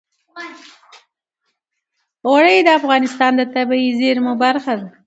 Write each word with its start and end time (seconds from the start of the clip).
اوړي 2.27 2.57
د 2.63 2.69
افغانستان 2.79 3.31
د 3.37 3.41
طبیعي 3.55 3.89
زیرمو 3.99 4.33
برخه 4.43 4.73
ده. 4.79 4.87